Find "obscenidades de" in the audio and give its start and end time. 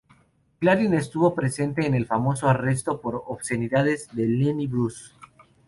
3.27-4.25